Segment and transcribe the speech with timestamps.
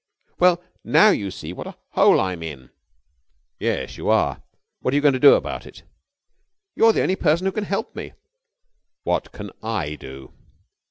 [0.39, 2.71] "Well, now you see what a hole I'm in."
[3.59, 4.41] "Yes, you are.
[4.79, 5.83] What are you going to do about it?"
[6.75, 8.13] "You're the only person who can help me."
[9.03, 10.33] "What can I do?"